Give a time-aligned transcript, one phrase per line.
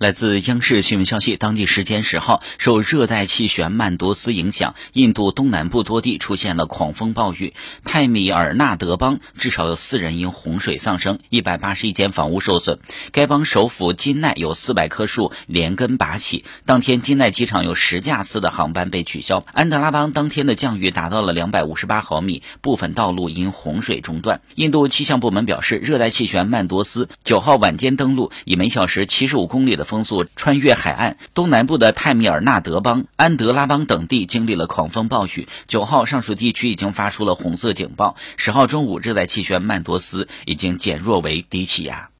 [0.00, 7.52] 来自央视新闻消息，当地时间十号，受热带气旋曼多斯影响，印度东南部多地出现了狂风暴雨。
[7.84, 12.78] 泰米尔纳德邦至少有四人因洪水丧生，一百八十一间房屋受损。
[13.12, 16.46] 该邦首府金奈有四百棵树连根拔起。
[16.64, 19.44] 当天，金奈机场有十架次的航班被取消。
[19.52, 24.40] 安德拉邦当天的降雨达到了两百五十八毫米，部分道路因洪水中断。
[24.54, 35.48] 印度气象部门表示，热带气旋曼多斯九号晚间登陆，以每小时七十五公里的风速穿越海岸，东南部的泰米尔纳德邦、安德拉邦等地经历了狂风暴雨。
[35.66, 38.14] 九号，上述地区已经发出了红色警报。
[38.36, 42.10] 十号中午，热带气旋曼多斯已经减弱为低气压。